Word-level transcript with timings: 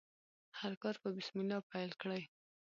هر 0.59 0.73
کار 0.81 0.95
په 1.03 1.07
بسم 1.15 1.35
الله 1.43 1.59
پیل 1.71 1.91
کړئ. 2.01 2.21